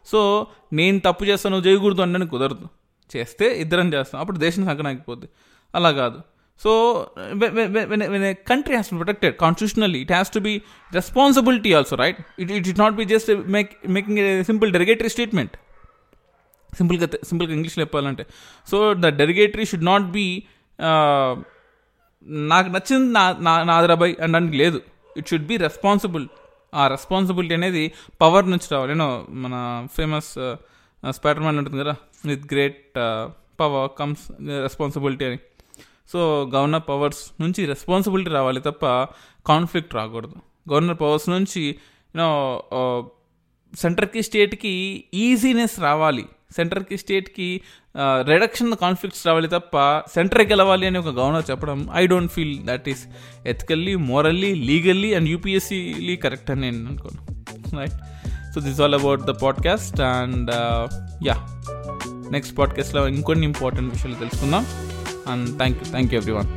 సో 0.05 0.47
నేను 0.73 0.99
తప్పు 0.99 1.23
చేస్తాను 1.23 1.55
చేయకూడదు 1.55 2.01
అంటే 2.01 2.25
కుదరదు. 2.25 2.67
చేస్తే 3.15 3.45
ఇద్దరం 3.59 3.93
చేస్తాం 3.93 4.21
అప్పుడు 4.21 4.37
దేశం 4.37 4.65
సంకనాకపోద్ది 4.65 5.27
అలా 5.75 5.91
కాదు. 5.91 6.19
So 6.61 6.71
country 8.51 8.73
has 8.75 8.89
to 8.91 8.97
protected 9.01 9.35
constitutionally 9.43 9.99
it 10.05 10.13
has 10.17 10.31
to 10.35 10.39
be 10.47 10.53
responsibility 10.91 11.71
also 11.79 11.95
right 12.03 12.19
it 12.43 12.51
it 12.57 12.67
it 12.71 12.81
not 12.83 12.95
be 12.99 13.05
just 13.13 13.31
make 13.55 13.71
making 13.95 14.19
a 14.25 14.27
simple 14.49 14.71
derogatory 14.77 15.11
statement 15.15 15.55
సింపుల్గా 16.79 17.07
సింపుల్గా 17.29 17.53
ఇంగ్లీష్లో 17.55 17.81
చెప్పాలంటే. 17.85 18.23
So 18.67 18.77
the 19.03 19.09
derogatory 19.21 19.65
should 19.71 19.87
not 19.91 20.07
be 20.15 20.25
నాకు 22.53 22.69
నచ్చింది 22.75 23.07
నా 23.17 23.23
నా 23.47 23.53
నాదరాబాయ్ 23.69 24.13
అనడానికి 24.25 24.57
లేదు. 24.61 24.79
ఇట్ 25.19 25.27
షుడ్ 25.31 25.47
బి 25.51 25.55
రెస్పాన్సిబుల్ 25.67 26.25
ఆ 26.81 26.83
రెస్పాన్సిబిలిటీ 26.93 27.53
అనేది 27.59 27.83
పవర్ 28.21 28.45
నుంచి 28.53 28.67
రావాలి. 28.73 28.91
నేను 28.93 29.09
మన 29.43 29.55
ఫేమస్ 29.97 30.31
స్పైడర్ 31.17 31.43
మ్యాన్ 31.45 31.59
ఉంటుంది 31.61 31.79
కదా? 31.83 31.95
With 32.29 32.45
great 32.53 32.81
power 33.61 33.89
comes 33.99 34.23
responsibility 34.67 35.25
అని. 35.29 35.39
సో 36.11 36.49
గవర్నర్ 36.53 36.89
పవర్స్ 36.89 37.41
నుంచి 37.41 37.65
రెస్పాన్సిబిలిటీ 37.65 38.29
రావాలి 38.29 38.61
తప్ప 38.61 38.85
కాన్ఫ్లిక్ట్ 39.47 39.95
రాకూడదు. 39.95 40.35
గవర్నర్ 40.71 40.97
పవర్స్ 41.01 41.29
నుంచి 41.29 41.63
యూనో 42.15 42.29
సెంటర్కి 43.75 44.23
స్టేట్కి 44.23 45.03
ఈజీనెస్ 45.13 45.79
రావాలి. 45.79 46.25
సెంటర్కి 46.55 46.97
స్టేట్కి 46.97 47.61
రిడక్షన్ 48.21 48.75
కాన్ఫ్లిక్ట్స్ 48.75 49.27
రావాలి 49.27 49.47
తప్ప 49.47 49.99
సెంటర్కి 50.13 50.47
వెళ్ళవాలి 50.47 50.87
అని 50.87 50.97
ఒక 50.97 51.07
గవర్నర్ 51.07 51.51
చెప్పడం 51.51 51.89
I 51.93 52.07
don't 52.07 52.31
feel 52.31 52.67
that 52.67 52.89
is 52.89 53.03
ethically 53.45 53.95
morally 53.95 54.55
legally 54.55 55.13
and 55.13 55.29
యూపీఎస్సీలీ 55.29 56.15
correct 56.15 56.51
అని 56.51 56.61
నేను 56.61 56.87
అనుకోను. 56.89 57.21
Right 57.79 57.97
so 58.55 58.61
this 58.61 58.81
all 58.81 58.93
about 58.93 59.21
the 59.21 59.29
podcast 59.29 60.01
and 60.01 60.51
yeah 61.27 61.35
next 62.31 62.57
పాడ్కాస్ట్లో 62.57 63.07
ఇంకొన్ని 63.07 63.45
ఇంపార్టెంట్ 63.45 63.93
విషయాలు 63.93 64.15
తెలుసుకుందాం. 64.15 64.65
And 65.27 65.49
thank 65.57 65.79
you 65.81 65.87
thank 65.91 66.13
you 66.13 66.19
everyone 66.33 66.49